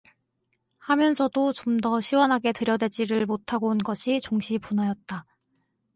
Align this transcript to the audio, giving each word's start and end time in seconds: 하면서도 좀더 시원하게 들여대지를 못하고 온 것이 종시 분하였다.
하면서도 0.79 1.53
좀더 1.53 2.01
시원하게 2.01 2.53
들여대지를 2.53 3.27
못하고 3.27 3.67
온 3.67 3.77
것이 3.77 4.19
종시 4.19 4.57
분하였다. 4.57 5.27